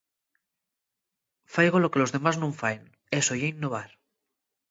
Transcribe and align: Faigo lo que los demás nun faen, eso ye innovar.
Faigo 1.53 1.77
lo 1.81 1.91
que 1.91 2.01
los 2.01 2.13
demás 2.15 2.35
nun 2.37 2.53
faen, 2.61 2.83
eso 3.19 3.33
ye 3.39 3.47
innovar. 3.53 3.89